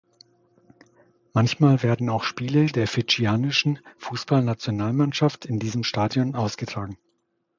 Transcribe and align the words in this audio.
Manchmal 1.33 1.83
werden 1.83 2.09
auch 2.09 2.23
Spiele 2.23 2.65
der 2.65 2.87
fidschianischen 2.87 3.77
Fußballnationalmannschaft 3.99 5.45
in 5.45 5.59
diesem 5.59 5.83
Stadion 5.83 6.33
ausgetragen. 6.33 6.97